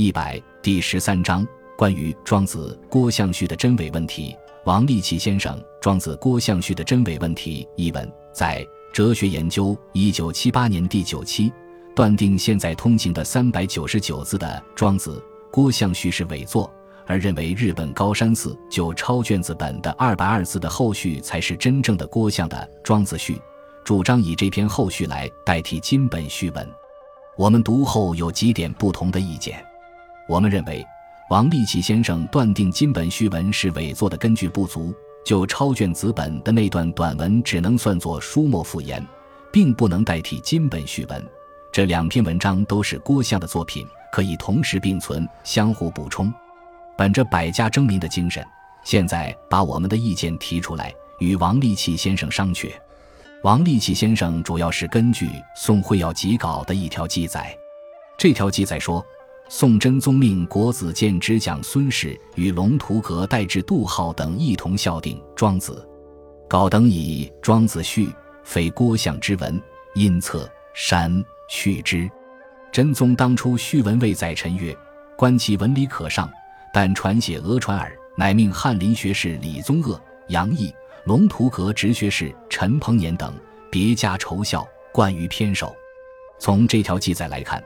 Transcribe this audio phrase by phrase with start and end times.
[0.00, 1.44] 一百第十三章
[1.76, 4.32] 关于庄子郭象序的真伪问题。
[4.64, 8.64] 王立奇先生《庄子郭象序的真伪问题》一文，在
[8.94, 11.52] 《哲学研究》一九七八年第九期，
[11.96, 16.72] 断定现在通行的三百九十九字的《庄子郭象序是伪作，
[17.04, 23.34] 而认为日本高山寺就抄卷子本的二百二字的后续才是真正的郭象的《庄子序》，
[23.82, 26.64] 主张以这篇后续来代替金本序文。
[27.36, 29.60] 我们读后有几点不同的意见。
[30.28, 30.86] 我们认为，
[31.30, 34.94] 王立奇先生断定金本序文是伪作的根据不足。
[35.24, 39.04] 就抄卷子本的那段短文，只能算作书墨附言，
[39.50, 41.26] 并不能代替金本序文。
[41.72, 46.32] 这两篇文章都是郭象的作品，可以同时并存，相互补充。
[46.96, 48.42] 本着百家争鸣的精神，
[48.84, 52.70] 现在把我们的意见提出来，与王立奇先生商榷。
[53.42, 57.54] 王立奇先生主要是根据《宋会要集稿》的一条记载，
[58.18, 59.04] 这条记载说。
[59.50, 65.82] 宋真宗命国子监执讲孙氏与龙图阁代至杜浩等一同校订《庄子》，
[66.46, 68.06] 稿等以《庄子序》
[68.44, 69.58] 非郭象之文，
[69.94, 72.08] 因策删去之。
[72.70, 74.76] 真宗当初序文未载，陈曰
[75.16, 76.30] ：“观其文理可上，
[76.70, 83.32] 但传写讹传耳。”乃命翰林学士李宗鄂、杨毅、龙图阁直学士陈鹏年等
[83.70, 85.74] 别加酬效，冠于篇首。
[86.38, 87.62] 从这条记载来看。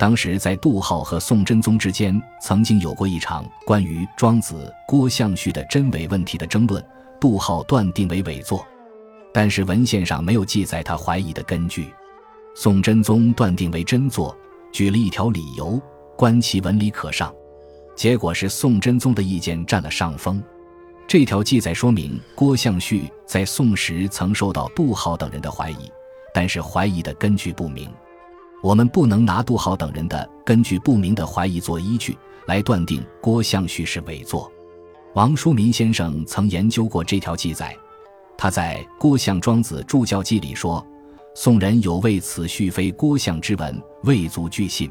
[0.00, 6.82] 当时在杜浩和宋真宗之间，曾经有过一场关于庄子郭象序的真伪问题的争论。
[7.20, 8.66] 杜浩断定为伪作，
[9.30, 11.92] 但是文献上没有记载他怀疑的根据。
[12.54, 14.34] 宋真宗断定为真作，
[14.72, 15.78] 举了一条理由：
[16.16, 17.30] 观其文理可上。
[17.94, 20.42] 结果是宋真宗的意见占了上风。
[21.06, 25.92] 这条记载说明郭象序在宋时曾受到杜浩等人的怀疑，
[26.32, 27.86] 但是怀疑的根据不明。
[28.62, 32.16] 我们不能拿杜浩等人的根据不明的怀疑做依据
[32.46, 34.50] 来断定郭象序是伪作。
[35.14, 37.76] 王书民先生曾研究过这条记载，
[38.36, 40.86] 他在《郭象庄子注教记》里说
[41.34, 44.90] ：“宋人有谓此序非郭象之文，未足据信。”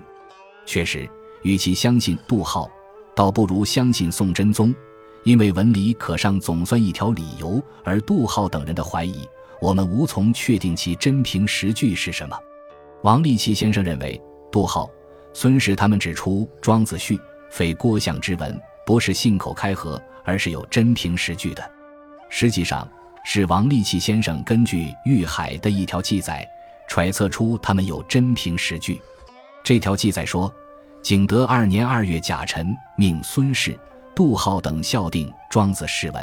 [0.65, 1.09] 确实，
[1.43, 2.69] 与其相信杜浩，
[3.15, 4.73] 倒不如相信宋真宗，
[5.23, 9.27] 因为文理可上总算一条理由，而杜浩等人的怀疑，
[9.61, 12.37] 我们无从确定其真凭实据是什么。
[13.03, 14.21] 王立奇先生认为，
[14.51, 14.89] 杜浩、
[15.33, 17.15] 孙氏他们指出《庄子序》
[17.49, 21.71] 非郭象之文，不是信口开河，而是有真凭实据的。
[22.29, 22.85] 实际上，
[23.23, 26.45] 是王立奇先生根据玉海的一条记载，
[26.89, 29.01] 揣测出他们有真凭实据。
[29.63, 30.53] 这条记载说，
[31.01, 33.79] 景德二年二月甲辰，命孙氏、
[34.13, 36.21] 杜浩等校订《庄子释文》。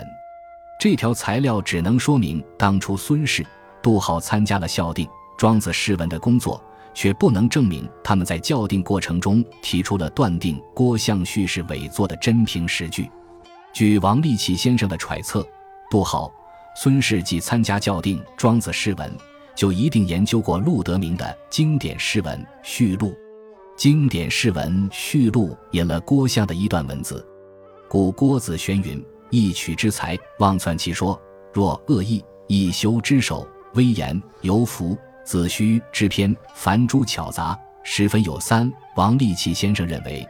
[0.78, 3.47] 这条材料只能说明当初孙氏、
[3.82, 5.09] 杜浩参加了校订。
[5.36, 6.62] 庄子释文的工作，
[6.94, 13.10] 却不能证明他们在校订过程中提出了断定郭象序是伪作的真凭实据。
[13.72, 15.47] 据王立奇先生的揣测，
[15.91, 16.32] 杜浩、
[16.74, 19.14] 孙氏既参加校订庄子释文，
[19.54, 23.08] 就一定研究过陆德明的《经典释文序录》。
[23.76, 27.22] 《经典释文序录》引了郭象的一段文字，
[27.88, 31.14] 故郭子玄云：“一曲之才，妄篡其说；
[31.53, 38.72] 若恶意，以修之手，威严犹服。”子虚之篇繁诸巧杂，十分有三。
[38.94, 40.25] 王立奇先生认为，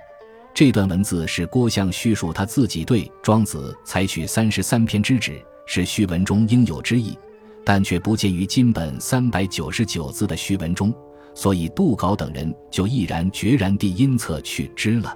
[0.54, 7.16] 这段文字是郭象叙述他自己对庄子采取三十三篇之旨，是序文中应有之意，
[7.62, 10.92] 但却不见于今本三百九十九字的序文中，
[11.34, 15.14] 所以杜稿等人就毅然决然地因策去之了。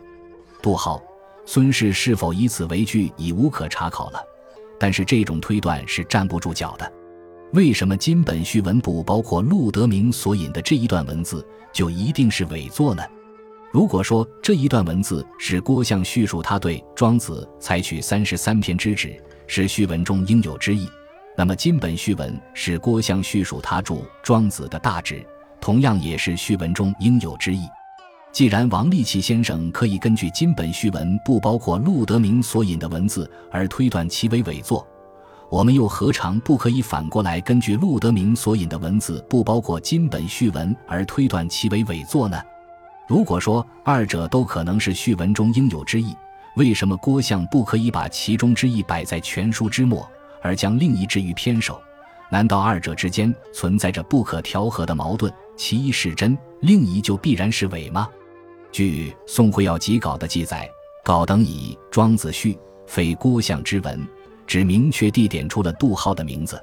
[0.61, 1.03] 杜浩、
[1.47, 4.23] 孙氏是否以此为据，已无可查考了，
[4.79, 6.93] 但是这种推断是站不住脚的。
[7.53, 13.03] 为什么金本序文不包括陆德明所引的这一段文字，就一定是伪作呢？
[13.73, 20.89] 如果说这一段文字是郭象叙述他对庄子采取三十三篇之旨，是序文中应有之意，
[21.37, 25.27] 那么金本序文是郭象叙述他著庄子的大旨，
[25.61, 27.67] 同样也是序文中应有之意。
[28.33, 34.87] 既然王立奇先生可以根据金本序文不包括陆德明所引的文字而推断其为伪作。
[35.51, 42.41] 我们又何尝不可以反过来，根据陆德明所引的文字不包括金本序文而推断其为伪作呢？
[43.09, 46.15] 如果说二者都可能是序文中应有之意，
[46.55, 50.09] 为什么郭象不可以把其中之意摆在全书之末，
[50.41, 51.81] 而将另一置于篇首？
[52.31, 55.33] 难道二者之间存在着不可调和的矛盾？
[55.57, 58.09] 其一是真，另一就必然是伪吗？
[58.71, 60.71] 据《宋会要集稿》的记载，
[61.03, 62.53] 稿等以《庄子序》
[62.87, 64.07] 非郭象之文。
[64.51, 66.61] 只明确地点出了杜浩的名字，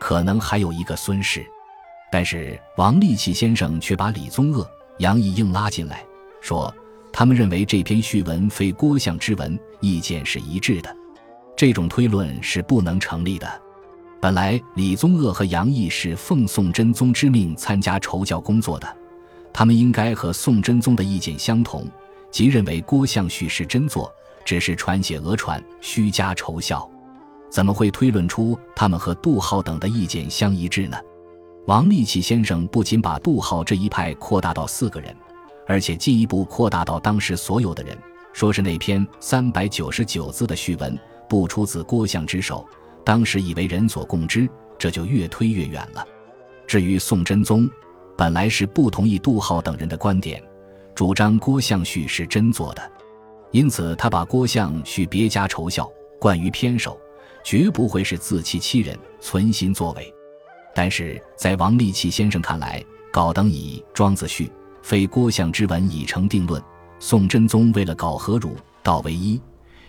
[0.00, 1.46] 可能还有一个孙氏，
[2.10, 6.04] 但是王立奇先生却把李宗鄂、杨毅硬拉进来，
[6.40, 6.74] 说
[7.12, 10.92] 他们认为这篇序文非郭象之文，意见是一致的。
[11.56, 13.48] 这种推论是不能成立的。
[14.20, 18.96] 本来李宗鄂和杨毅是奉宋真宗之命参加筹教工作的，
[19.52, 21.88] 他们应该和宋真宗的意见相同，
[22.32, 24.12] 即认为郭象序是真作，
[24.44, 26.90] 只是传写讹传，虚加筹效。
[27.52, 30.96] 怎么会推论出他们和杜浩等的意见相一致呢？
[31.66, 35.14] 王立奇先生不仅把杜浩这一派扩大到四个人，
[35.66, 37.94] 而且进一步扩大到当时所有的人，
[38.32, 42.66] 说是那篇三百九十九字的序文不出自郭象之手，
[43.04, 46.02] 当时以为人所共知，这就越推越远了。
[46.66, 47.68] 至于宋真宗，
[48.16, 50.42] 本来是不同意杜浩等人的观点，
[50.94, 52.90] 主张郭象序是真做的，
[53.50, 55.86] 因此他把郭象序别加嘲笑，
[56.18, 56.98] 冠于偏首。
[57.44, 60.12] 绝不会是自欺欺人、存心作伪，
[60.74, 64.46] 但是在王立奇先生看来，稿等以《庄子序》
[64.82, 66.62] 非郭象之文已成定论。
[66.98, 69.40] 宋真宗为了搞和儒道为一，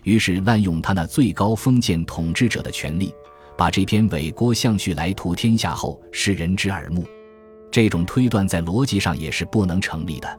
[0.01, 3.13] 于是滥用他那最高封建统治者的权力，
[3.55, 7.05] 把这篇伪郭象序来图天下后世人之耳目。
[7.71, 10.27] 这种推断在逻辑上也是不能成立的。《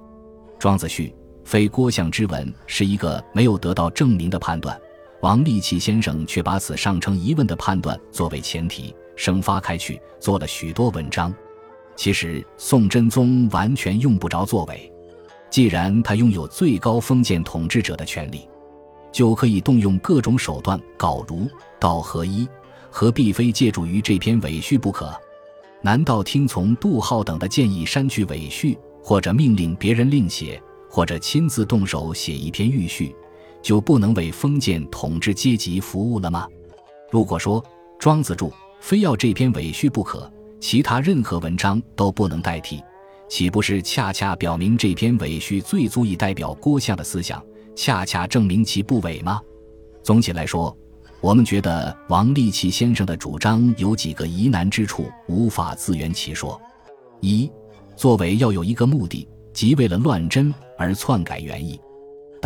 [0.59, 1.09] 庄子序》
[1.45, 4.77] 非郭象之文是一个没有得到证明的判断。
[5.25, 11.35] 王立奇先生却把此上称疑问的判断作为前提，生发开去，做了许多文章。
[11.97, 14.93] 其实宋真宗完全用不着作伪，
[15.49, 18.47] 既然他拥有最高封建统治者的权利，
[19.11, 21.49] 就可以动用各种手段搞儒
[21.81, 22.47] 道合一，
[22.91, 25.11] 何必非借助于这篇伪序不可？
[25.81, 33.17] 难道听从杜浩等的建议删去伪序，或者命令别人另写，或者亲自动手写一篇御序？
[33.65, 36.47] 就不能为封建统治阶级服务了吗？
[37.11, 37.65] 如果说
[37.99, 40.31] 庄子著非要这篇伪序不可，
[40.61, 42.83] 其他任何文章都不能代替，
[43.27, 47.43] 岂不是恰恰表明这篇伪序最足以代表郭象的思想，
[47.75, 49.41] 恰恰证明其不伪吗？
[50.03, 50.77] 总体来说，
[51.23, 56.61] 我们觉得王立奇先生的主张有几个疑难之处，无法自圆其说。
[57.21, 57.51] 一，
[57.97, 61.81] 作伪要有一个目的，即为了乱真而篡改原意。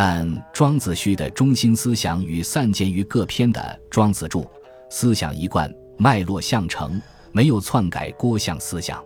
[0.00, 3.60] 但《庄子序》的中心思想与散见于各篇的
[3.90, 4.42] 《庄子注》
[4.88, 7.02] 思想一贯，脉络相承，
[7.32, 9.04] 没有篡改郭象思想。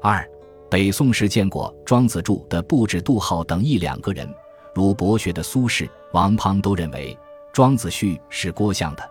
[0.00, 0.24] 二，
[0.70, 4.32] 北宋时见过《庄子注》的不止杜浩等一两个人，
[4.72, 7.12] 如博学的苏轼、王滂都认为
[7.52, 9.02] 《庄子序》是郭象的，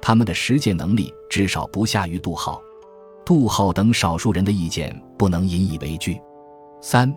[0.00, 2.62] 他们的实践能力至少不下于杜浩。
[3.26, 6.18] 杜浩等少数人的意见不能引以为据。
[6.80, 7.14] 三，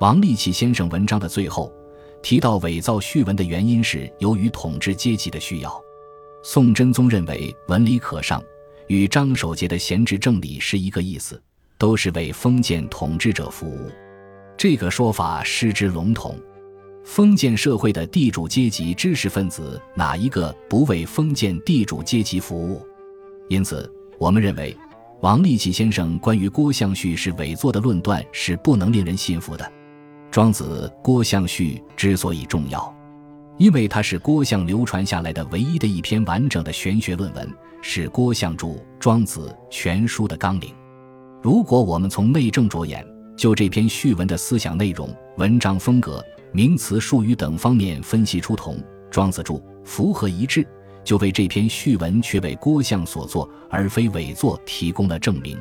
[0.00, 1.72] 王立奇先生文章的最后。
[2.22, 5.82] 提到伪造序文的原因是由于统治阶级的需要。
[6.42, 8.42] 宋真宗认为文理可上，
[8.86, 11.40] 与张守节的闲置正理是一个意思，
[11.78, 13.90] 都是为封建统治者服务。
[14.56, 16.38] 这个说法失之笼统。
[17.04, 22.84] 封建社会的地主阶级知识分子哪一个不为封建地主阶级服务？
[23.48, 24.76] 因此，我们认为
[25.20, 29.72] 王立奇先生关于郭象序是伪作的论断是不能令人信服的。
[30.36, 32.94] 庄子《郭象序》之所以重要，
[33.56, 37.50] 因为它是郭象流传下来的唯一的一篇完整的玄学论文，
[37.80, 38.66] 是郭象著
[39.00, 40.74] 《庄子全书》的纲领。
[41.42, 43.02] 如果我们从内政着眼，
[43.34, 46.22] 就这篇序文的思想内容、文章风格、
[46.52, 48.78] 名词术语等方面分析出同
[49.10, 50.68] 庄子著符合一致，
[51.02, 55.56] 就为这篇序文却为郭象所作而非伪作提供了证明。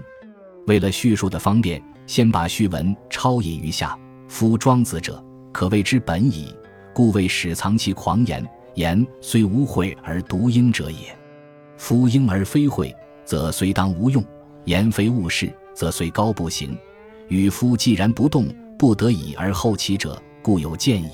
[0.67, 3.97] 为了叙述的方便，先把序文抄引于下。
[4.27, 6.53] 夫庄子者，可谓之本矣，
[6.93, 8.45] 故为始藏其狂言。
[8.75, 11.17] 言虽无悔而独应者也。
[11.77, 14.21] 夫应而非悔，则虽当无用；
[14.65, 16.77] 言非物事，则虽高不行。
[17.29, 21.09] 与夫既然不动，不得已而后起者，故有见矣。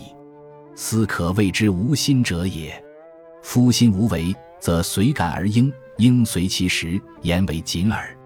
[0.76, 2.84] 斯可谓之无心者也。
[3.44, 8.18] 夫心无为，则随感而应，应随其时，言为谨耳。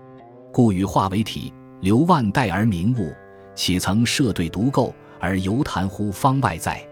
[0.53, 3.13] 故与化为体，留万代而明物。
[3.55, 6.85] 岂曾设对独构而犹谈乎方外在？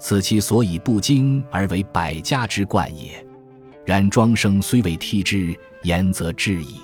[0.00, 3.24] 此其所以不精而为百家之冠也。
[3.84, 6.80] 然庄生虽未替之，言则至矣。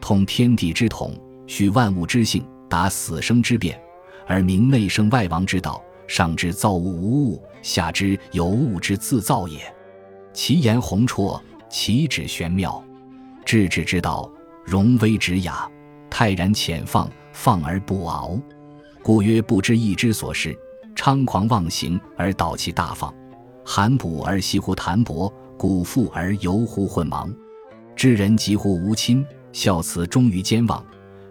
[0.00, 1.14] 通天地之统，
[1.46, 3.80] 许万物之性，达死生之变，
[4.26, 5.82] 而明内生外亡之道。
[6.08, 9.60] 上之造物无物，下之有物之自造也。
[10.32, 12.82] 其言宏绰，其旨玄妙。
[13.44, 14.28] 治治之道，
[14.64, 15.70] 容微直雅，
[16.10, 17.08] 泰然浅放。
[17.32, 18.38] 放而不敖，
[19.02, 20.52] 故曰不知义之所是；
[20.94, 23.14] 猖狂妄行而导其大放，
[23.64, 27.32] 含哺而习乎谈薄，古富而游乎混茫。
[27.96, 30.84] 知人疾乎无亲，孝慈忠于兼忘，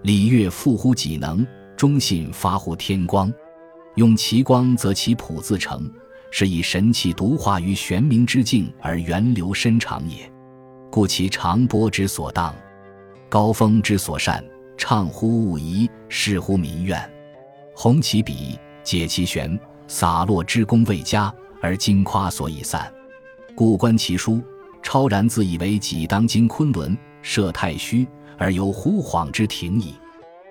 [0.04, 3.32] 礼乐富乎己能，忠信发乎天光。
[3.96, 5.92] 用其光则其朴自成，
[6.32, 10.32] 是以神气独化于玄冥之境而源流深长也。
[10.92, 12.56] 故其长波之所当，
[13.28, 14.44] 高峰之所善，
[14.80, 16.98] 畅乎物宜，适乎民愿。
[17.76, 21.32] 弘其笔，解其玄，洒落之功未佳，
[21.62, 22.90] 而今夸所以散。
[23.54, 24.42] 故观其书，
[24.82, 28.08] 超然自以为己当今昆仑，设太虚，
[28.38, 29.94] 而有忽恍之庭矣。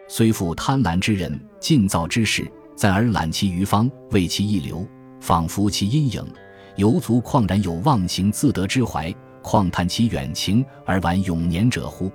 [0.09, 4.87] 虽复贪婪之人，尽造之事，暂而揽其余方，为其一流，
[5.21, 6.23] 仿佛其阴影，
[6.77, 9.11] 犹足旷然有忘形自得之怀，
[9.43, 12.13] 况叹其远情而玩永年者乎？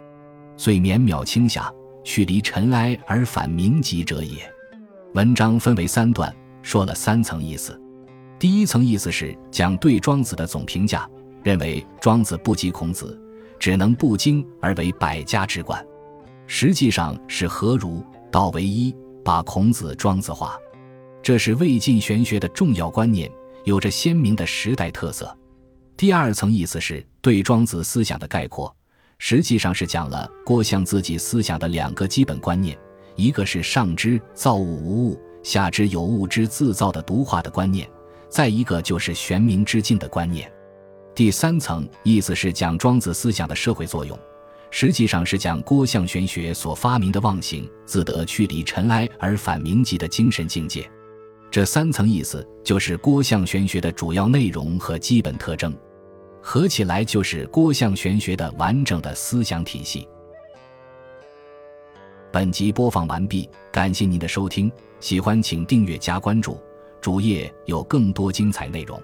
[0.55, 1.73] 遂绵渺清霞，
[2.03, 4.51] 去离尘埃而返明极者也。
[5.13, 7.79] 文章分为三段，说了三层意思。
[8.39, 11.09] 第一层意思是讲对庄子的总评价，
[11.43, 13.19] 认为庄子不及孔子，
[13.59, 15.85] 只能不精而为百家之冠。
[16.45, 18.93] 实际上是何如道为一，
[19.23, 20.57] 把孔子庄子化，
[21.21, 23.31] 这是魏晋玄学的重要观念，
[23.63, 25.37] 有着鲜明的时代特色。
[25.95, 28.75] 第二层意思是对庄子思想的概括，
[29.25, 32.77] 实际上是讲了郭象自己思想的两个基本观念，
[33.15, 37.89] 一个是上之造物无物，下之有物之自造的独化的观念，
[38.27, 40.51] 再一个就是玄冥之境的观念。
[41.15, 44.19] 第三层意思是讲庄子思想的社会作用。
[44.71, 50.85] 实际上是讲郭象玄学所发明的忘形自得去离尘埃而返明极的精神境界，
[51.49, 55.73] 这三层意思就是郭象玄学的主要内容和基本特征，
[56.45, 60.05] 合起来就是郭象玄学的完整的思想体系。
[62.33, 64.69] 本集播放完毕，感谢您的收听，
[64.99, 66.59] 喜欢请订阅加关注，
[66.99, 69.01] 主页有更多精彩内容。